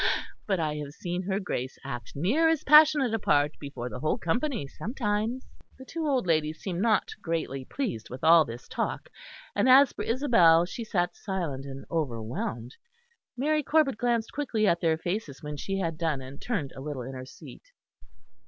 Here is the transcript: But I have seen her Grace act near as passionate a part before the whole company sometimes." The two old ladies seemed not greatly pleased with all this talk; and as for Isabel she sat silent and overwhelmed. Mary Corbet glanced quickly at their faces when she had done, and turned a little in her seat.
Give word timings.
But 0.47 0.59
I 0.59 0.77
have 0.77 0.93
seen 0.93 1.21
her 1.27 1.39
Grace 1.39 1.77
act 1.85 2.13
near 2.15 2.49
as 2.49 2.63
passionate 2.63 3.13
a 3.13 3.19
part 3.19 3.51
before 3.59 3.87
the 3.87 3.99
whole 3.99 4.17
company 4.17 4.65
sometimes." 4.67 5.45
The 5.77 5.85
two 5.85 6.07
old 6.07 6.25
ladies 6.25 6.59
seemed 6.59 6.81
not 6.81 7.11
greatly 7.21 7.65
pleased 7.65 8.09
with 8.09 8.23
all 8.23 8.43
this 8.43 8.67
talk; 8.67 9.09
and 9.55 9.69
as 9.69 9.93
for 9.93 10.03
Isabel 10.03 10.65
she 10.65 10.83
sat 10.83 11.15
silent 11.15 11.65
and 11.67 11.85
overwhelmed. 11.91 12.75
Mary 13.37 13.61
Corbet 13.61 13.99
glanced 13.99 14.33
quickly 14.33 14.65
at 14.65 14.81
their 14.81 14.97
faces 14.97 15.43
when 15.43 15.55
she 15.55 15.77
had 15.77 15.99
done, 15.99 16.19
and 16.19 16.41
turned 16.41 16.71
a 16.71 16.81
little 16.81 17.03
in 17.03 17.13
her 17.13 17.27
seat. 17.27 17.71